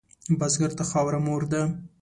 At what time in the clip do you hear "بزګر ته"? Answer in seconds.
0.39-0.83